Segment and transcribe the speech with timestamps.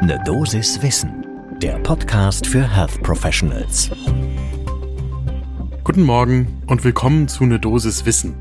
[0.00, 1.26] Ne Dosis Wissen,
[1.60, 3.90] der Podcast für Health Professionals.
[5.82, 8.36] Guten Morgen und willkommen zu Ne Dosis Wissen.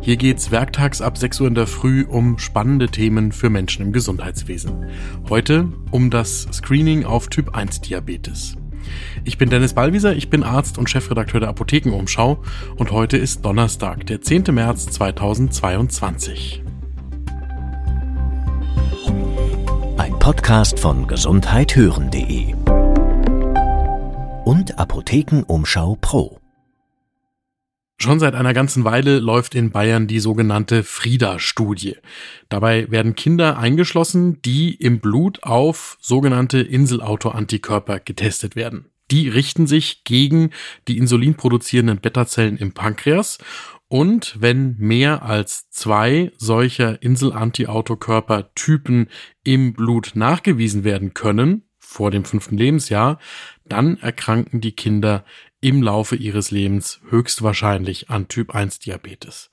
[0.00, 3.92] Hier geht's werktags ab 6 Uhr in der Früh um spannende Themen für Menschen im
[3.92, 4.86] Gesundheitswesen.
[5.28, 8.56] Heute um das Screening auf Typ 1 Diabetes.
[9.24, 12.42] Ich bin Dennis Ballwieser, ich bin Arzt und Chefredakteur der Apothekenumschau
[12.76, 14.52] und heute ist Donnerstag, der 10.
[14.52, 16.64] März 2022.
[20.28, 22.52] Podcast von gesundheithören.de
[24.44, 26.38] und Apothekenumschau Pro.
[27.96, 31.96] Schon seit einer ganzen Weile läuft in Bayern die sogenannte Frida-Studie.
[32.50, 38.90] Dabei werden Kinder eingeschlossen, die im Blut auf sogenannte Inselauto-Antikörper getestet werden.
[39.10, 40.50] Die richten sich gegen
[40.88, 43.38] die insulinproduzierenden Beta-Zellen im Pankreas
[43.88, 49.08] und wenn mehr als zwei solcher Insel-Anti-Autokörper-Typen
[49.44, 53.18] im Blut nachgewiesen werden können, vor dem fünften Lebensjahr,
[53.64, 55.24] dann erkranken die Kinder
[55.60, 59.50] im Laufe ihres Lebens höchstwahrscheinlich an Typ 1 Diabetes.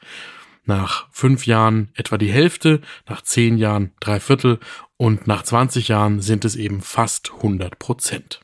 [0.65, 4.59] Nach fünf Jahren etwa die Hälfte, nach zehn Jahren drei Viertel
[4.97, 8.41] und nach 20 Jahren sind es eben fast 100 Prozent.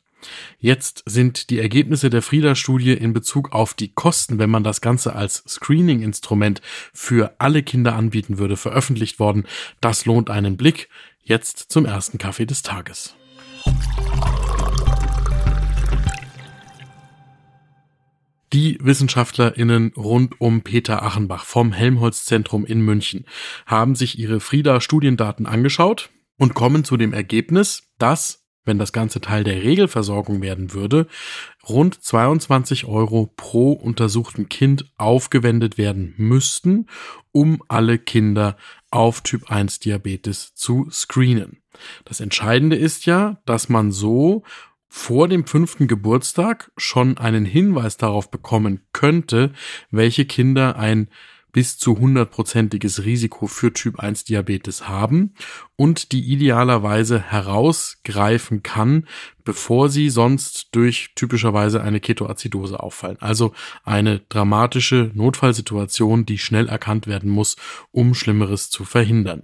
[0.60, 5.16] Jetzt sind die Ergebnisse der Frieda-Studie in Bezug auf die Kosten, wenn man das Ganze
[5.16, 6.62] als Screening-Instrument
[6.94, 9.46] für alle Kinder anbieten würde, veröffentlicht worden.
[9.80, 10.90] Das lohnt einen Blick.
[11.24, 13.16] Jetzt zum ersten Kaffee des Tages.
[18.54, 23.26] Die WissenschaftlerInnen rund um Peter Achenbach vom Helmholtz-Zentrum in München
[23.66, 29.44] haben sich ihre Frieda-Studiendaten angeschaut und kommen zu dem Ergebnis, dass, wenn das Ganze Teil
[29.44, 31.08] der Regelversorgung werden würde,
[31.68, 36.88] rund 22 Euro pro untersuchten Kind aufgewendet werden müssten,
[37.32, 38.58] um alle Kinder
[38.92, 41.62] auf Typ 1 Diabetes zu screenen.
[42.06, 44.44] Das Entscheidende ist ja, dass man so
[44.94, 49.54] vor dem fünften Geburtstag schon einen Hinweis darauf bekommen könnte,
[49.90, 51.08] welche Kinder ein
[51.52, 55.34] bis zu hundertprozentiges Risiko für Typ 1 Diabetes haben
[55.76, 59.08] und die idealerweise herausgreifen kann,
[59.44, 63.18] bevor sie sonst durch typischerweise eine Ketoazidose auffallen.
[63.20, 63.54] Also
[63.84, 67.56] eine dramatische Notfallsituation, die schnell erkannt werden muss,
[67.92, 69.44] um Schlimmeres zu verhindern.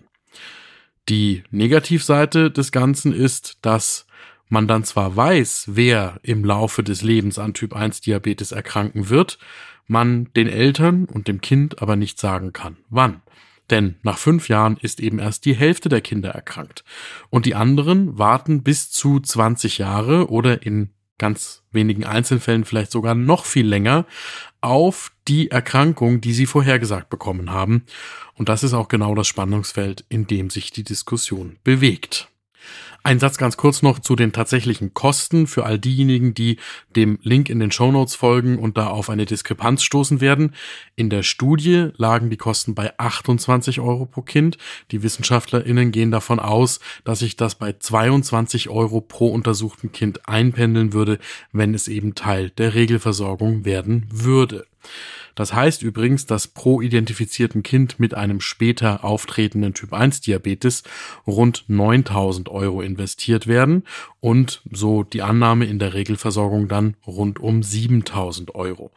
[1.10, 4.06] Die Negativseite des Ganzen ist, dass
[4.50, 9.40] man dann zwar weiß, wer im Laufe des Lebens an Typ 1 Diabetes erkranken wird,
[9.88, 13.22] man den Eltern und dem Kind aber nicht sagen kann, wann.
[13.70, 16.84] Denn nach fünf Jahren ist eben erst die Hälfte der Kinder erkrankt.
[17.30, 23.16] Und die anderen warten bis zu 20 Jahre oder in ganz wenigen Einzelfällen vielleicht sogar
[23.16, 24.06] noch viel länger
[24.62, 27.84] auf die Erkrankung, die sie vorhergesagt bekommen haben.
[28.36, 32.30] Und das ist auch genau das Spannungsfeld, in dem sich die Diskussion bewegt.
[33.08, 36.58] Ein Satz ganz kurz noch zu den tatsächlichen Kosten für all diejenigen, die
[36.94, 40.54] dem Link in den Show Notes folgen und da auf eine Diskrepanz stoßen werden.
[40.98, 44.58] In der Studie lagen die Kosten bei 28 Euro pro Kind.
[44.92, 50.92] Die WissenschaftlerInnen gehen davon aus, dass sich das bei 22 Euro pro untersuchten Kind einpendeln
[50.92, 51.18] würde,
[51.54, 54.66] wenn es eben Teil der Regelversorgung werden würde.
[55.38, 60.82] Das heißt übrigens, dass pro identifizierten Kind mit einem später auftretenden Typ 1 Diabetes
[61.28, 63.84] rund 9000 Euro investiert werden
[64.20, 68.92] und so die Annahme in der Regelversorgung dann rund um 7000 Euro.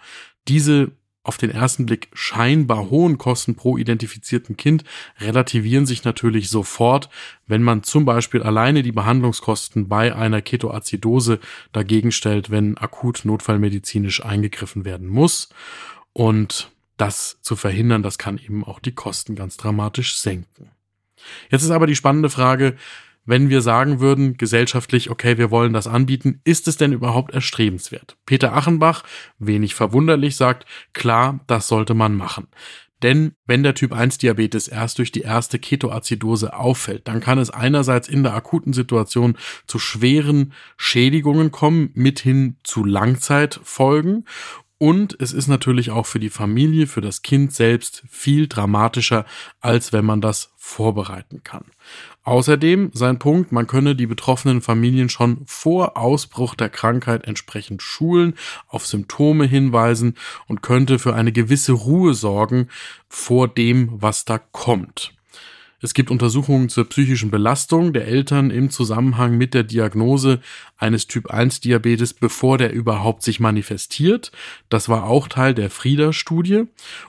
[0.48, 0.92] Diese
[1.22, 4.84] auf den ersten Blick scheinbar hohen Kosten pro identifizierten Kind
[5.20, 7.10] relativieren sich natürlich sofort,
[7.46, 11.38] wenn man zum Beispiel alleine die Behandlungskosten bei einer Ketoazidose
[11.72, 15.50] dagegen stellt, wenn akut notfallmedizinisch eingegriffen werden muss.
[16.12, 20.70] Und das zu verhindern, das kann eben auch die Kosten ganz dramatisch senken.
[21.50, 22.76] Jetzt ist aber die spannende Frage,
[23.24, 28.16] wenn wir sagen würden, gesellschaftlich, okay, wir wollen das anbieten, ist es denn überhaupt erstrebenswert?
[28.26, 29.04] Peter Achenbach,
[29.38, 32.48] wenig verwunderlich, sagt, klar, das sollte man machen.
[33.02, 37.50] Denn wenn der Typ 1 Diabetes erst durch die erste Ketoazidose auffällt, dann kann es
[37.50, 44.26] einerseits in der akuten Situation zu schweren Schädigungen kommen, mithin zu Langzeitfolgen
[44.82, 49.26] und es ist natürlich auch für die Familie, für das Kind selbst viel dramatischer,
[49.60, 51.66] als wenn man das vorbereiten kann.
[52.24, 58.36] Außerdem sein Punkt, man könne die betroffenen Familien schon vor Ausbruch der Krankheit entsprechend schulen,
[58.68, 60.14] auf Symptome hinweisen
[60.46, 62.68] und könnte für eine gewisse Ruhe sorgen
[63.06, 65.12] vor dem, was da kommt.
[65.82, 70.40] Es gibt Untersuchungen zur psychischen Belastung der Eltern im Zusammenhang mit der Diagnose
[70.76, 74.30] eines Typ 1 Diabetes, bevor der überhaupt sich manifestiert.
[74.68, 76.64] Das war auch Teil der Frieda-Studie.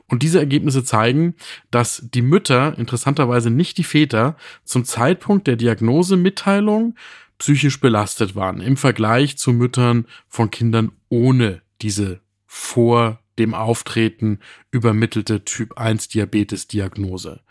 [0.08, 1.36] Und diese Ergebnisse zeigen,
[1.70, 6.96] dass die Mütter, interessanterweise nicht die Väter, zum Zeitpunkt der Diagnosemitteilung
[7.40, 14.40] psychisch belastet waren im Vergleich zu Müttern von Kindern ohne diese vor dem Auftreten
[14.70, 17.42] übermittelte Typ 1 Diabetes Diagnose.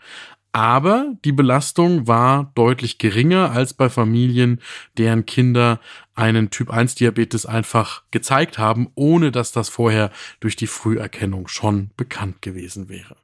[0.53, 4.59] Aber die Belastung war deutlich geringer als bei Familien,
[4.97, 5.79] deren Kinder
[6.13, 10.11] einen Typ 1 Diabetes einfach gezeigt haben, ohne dass das vorher
[10.41, 13.15] durch die Früherkennung schon bekannt gewesen wäre.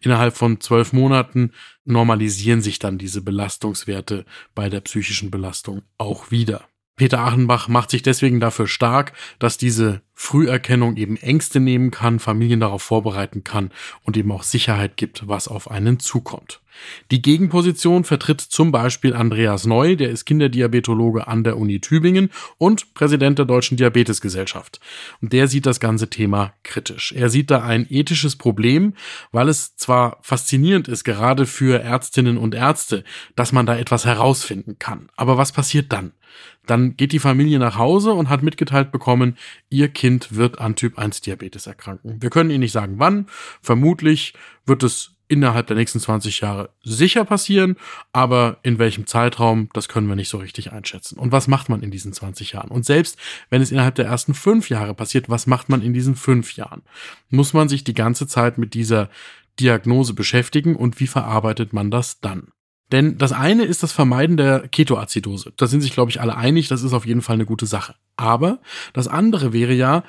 [0.00, 1.52] Innerhalb von zwölf Monaten
[1.84, 4.24] normalisieren sich dann diese Belastungswerte
[4.54, 6.64] bei der psychischen Belastung auch wieder.
[7.02, 12.60] Peter Achenbach macht sich deswegen dafür stark, dass diese Früherkennung eben Ängste nehmen kann, Familien
[12.60, 13.72] darauf vorbereiten kann
[14.04, 16.60] und eben auch Sicherheit gibt, was auf einen zukommt.
[17.10, 22.94] Die Gegenposition vertritt zum Beispiel Andreas Neu, der ist Kinderdiabetologe an der Uni Tübingen und
[22.94, 24.78] Präsident der Deutschen Diabetesgesellschaft.
[25.20, 27.10] Und der sieht das ganze Thema kritisch.
[27.10, 28.94] Er sieht da ein ethisches Problem,
[29.32, 33.02] weil es zwar faszinierend ist, gerade für Ärztinnen und Ärzte,
[33.34, 35.08] dass man da etwas herausfinden kann.
[35.16, 36.12] Aber was passiert dann?
[36.66, 39.36] Dann geht die Familie nach Hause und hat mitgeteilt bekommen,
[39.68, 42.20] ihr Kind wird an Typ 1 Diabetes erkranken.
[42.20, 43.26] Wir können Ihnen nicht sagen, wann.
[43.60, 47.76] Vermutlich wird es innerhalb der nächsten 20 Jahre sicher passieren,
[48.12, 51.18] aber in welchem Zeitraum, das können wir nicht so richtig einschätzen.
[51.18, 52.70] Und was macht man in diesen 20 Jahren?
[52.70, 53.18] Und selbst
[53.48, 56.82] wenn es innerhalb der ersten fünf Jahre passiert, was macht man in diesen fünf Jahren?
[57.30, 59.08] Muss man sich die ganze Zeit mit dieser
[59.58, 62.48] Diagnose beschäftigen und wie verarbeitet man das dann?
[62.92, 65.52] Denn das eine ist das Vermeiden der Ketoazidose.
[65.56, 67.94] Da sind sich, glaube ich, alle einig, das ist auf jeden Fall eine gute Sache.
[68.16, 68.60] Aber
[68.92, 70.04] das andere wäre ja,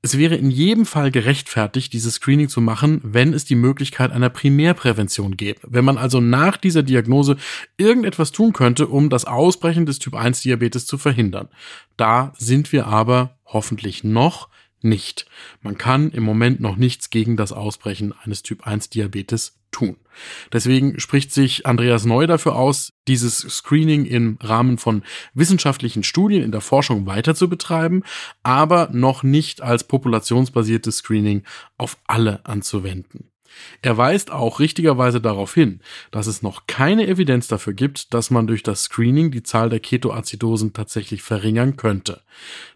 [0.00, 4.30] es wäre in jedem Fall gerechtfertigt, dieses Screening zu machen, wenn es die Möglichkeit einer
[4.30, 5.60] Primärprävention gäbe.
[5.64, 7.36] Wenn man also nach dieser Diagnose
[7.76, 11.48] irgendetwas tun könnte, um das Ausbrechen des Typ 1 Diabetes zu verhindern.
[11.96, 14.48] Da sind wir aber hoffentlich noch
[14.82, 15.26] nicht.
[15.62, 19.96] Man kann im Moment noch nichts gegen das Ausbrechen eines Typ 1 Diabetes tun.
[20.52, 25.02] Deswegen spricht sich Andreas Neu dafür aus, dieses Screening im Rahmen von
[25.34, 28.02] wissenschaftlichen Studien in der Forschung weiter zu betreiben,
[28.42, 31.44] aber noch nicht als populationsbasiertes Screening
[31.76, 33.30] auf alle anzuwenden.
[33.82, 35.80] Er weist auch richtigerweise darauf hin,
[36.10, 39.80] dass es noch keine Evidenz dafür gibt, dass man durch das Screening die Zahl der
[39.80, 42.22] Ketoazidosen tatsächlich verringern könnte.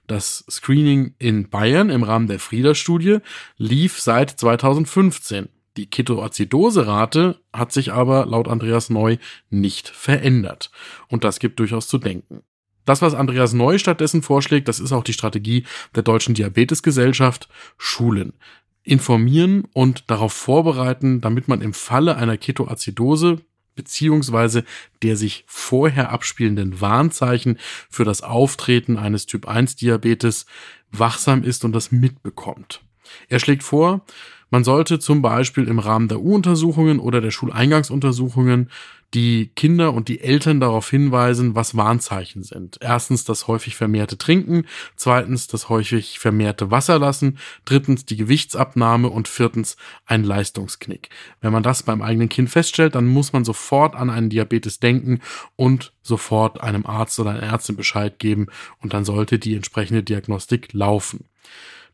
[0.07, 3.19] Das Screening in Bayern im Rahmen der Frieda-Studie
[3.57, 5.49] lief seit 2015.
[5.77, 9.17] Die Ketoazidoserate hat sich aber laut Andreas Neu
[9.49, 10.71] nicht verändert.
[11.09, 12.43] Und das gibt durchaus zu denken.
[12.85, 15.65] Das, was Andreas Neu stattdessen vorschlägt, das ist auch die Strategie
[15.95, 17.49] der Deutschen Diabetesgesellschaft,
[17.79, 18.35] Schulen
[18.83, 23.41] informieren und darauf vorbereiten, damit man im Falle einer Ketoazidose
[23.75, 24.65] beziehungsweise
[25.03, 27.59] der sich vorher abspielenden Warnzeichen
[27.89, 30.47] für das Auftreten eines Typ 1 Diabetes
[30.91, 32.83] wachsam ist und das mitbekommt.
[33.29, 34.05] Er schlägt vor,
[34.53, 38.69] man sollte zum Beispiel im Rahmen der U-Untersuchungen oder der Schuleingangsuntersuchungen
[39.15, 42.79] die Kinder und die Eltern darauf hinweisen, was Warnzeichen sind.
[42.81, 44.67] Erstens das häufig vermehrte Trinken,
[44.97, 49.77] zweitens das häufig vermehrte Wasserlassen, drittens die Gewichtsabnahme und viertens
[50.07, 51.11] ein Leistungsknick.
[51.41, 55.21] Wenn man das beim eigenen Kind feststellt, dann muss man sofort an einen Diabetes denken
[55.57, 58.49] und sofort einem Arzt oder einer Ärztin Bescheid geben
[58.81, 61.25] und dann sollte die entsprechende Diagnostik laufen.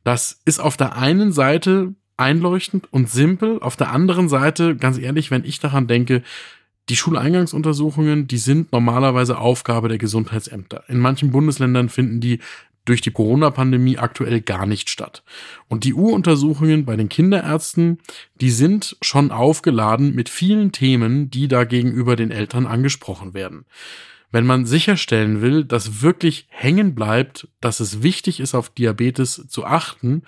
[0.05, 3.61] Das ist auf der einen Seite einleuchtend und simpel.
[3.61, 6.23] Auf der anderen Seite, ganz ehrlich, wenn ich daran denke,
[6.89, 10.85] die Schuleingangsuntersuchungen, die sind normalerweise Aufgabe der Gesundheitsämter.
[10.89, 12.39] In manchen Bundesländern finden die
[12.89, 15.23] durch die Corona-Pandemie aktuell gar nicht statt.
[15.69, 17.99] Und die U-Untersuchungen bei den Kinderärzten,
[18.41, 23.67] die sind schon aufgeladen mit vielen Themen, die da gegenüber den Eltern angesprochen werden.
[24.31, 29.65] Wenn man sicherstellen will, dass wirklich hängen bleibt, dass es wichtig ist, auf Diabetes zu
[29.65, 30.23] achten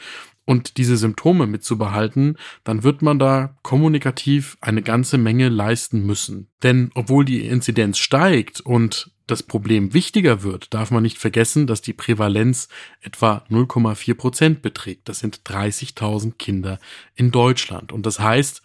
[0.47, 6.49] und diese Symptome mitzubehalten, dann wird man da kommunikativ eine ganze Menge leisten müssen.
[6.63, 11.83] Denn obwohl die Inzidenz steigt und das Problem wichtiger wird, darf man nicht vergessen, dass
[11.83, 12.69] die Prävalenz
[13.01, 15.09] etwa 0,4 Prozent beträgt.
[15.09, 16.81] Das sind 30.000 Kinder
[17.15, 17.93] in Deutschland.
[17.93, 18.63] Und das heißt,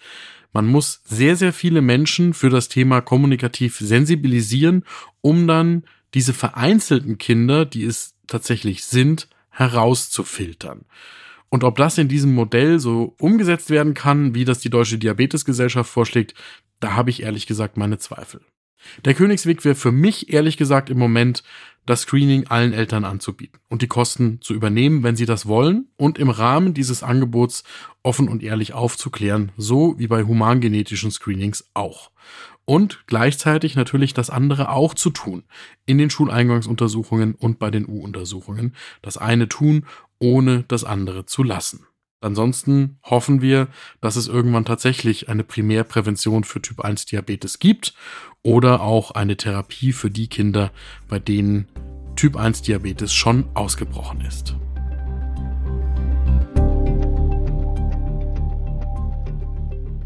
[0.55, 4.85] man muss sehr, sehr viele Menschen für das Thema kommunikativ sensibilisieren,
[5.19, 5.83] um dann
[6.13, 10.85] diese vereinzelten Kinder, die es tatsächlich sind, herauszufiltern.
[11.49, 15.91] Und ob das in diesem Modell so umgesetzt werden kann, wie das die Deutsche Diabetesgesellschaft
[15.91, 16.35] vorschlägt,
[16.79, 18.39] da habe ich ehrlich gesagt meine Zweifel.
[19.03, 21.43] Der Königsweg wäre für mich ehrlich gesagt im Moment,
[21.85, 26.17] das Screening allen Eltern anzubieten und die Kosten zu übernehmen, wenn sie das wollen und
[26.17, 27.63] im Rahmen dieses Angebots
[28.01, 32.11] offen und ehrlich aufzuklären, so wie bei humangenetischen Screenings auch.
[32.65, 35.43] Und gleichzeitig natürlich das andere auch zu tun,
[35.85, 38.75] in den Schuleingangsuntersuchungen und bei den U-Untersuchungen.
[39.03, 39.85] Das eine tun
[40.17, 41.85] ohne das andere zu lassen.
[42.21, 43.67] Ansonsten hoffen wir,
[44.01, 47.93] dass es irgendwann tatsächlich eine Primärprävention für Typ 1 Diabetes gibt
[48.41, 50.71] oder auch eine Therapie für die Kinder,
[51.07, 51.67] bei denen
[52.15, 54.55] Typ 1 Diabetes schon ausgebrochen ist.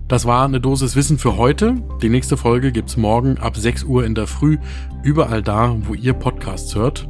[0.09, 1.75] Das war eine Dosis Wissen für heute.
[2.01, 4.57] Die nächste Folge gibt's morgen ab 6 Uhr in der Früh,
[5.03, 7.07] überall da, wo ihr Podcasts hört.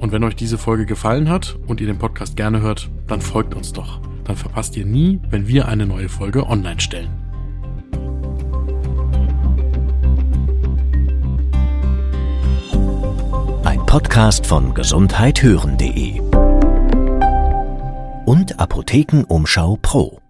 [0.00, 3.54] Und wenn euch diese Folge gefallen hat und ihr den Podcast gerne hört, dann folgt
[3.54, 4.00] uns doch.
[4.24, 7.10] Dann verpasst ihr nie, wenn wir eine neue Folge online stellen.
[13.64, 16.20] Ein Podcast von gesundheithören.de
[18.24, 20.21] und Apothekenumschau Pro.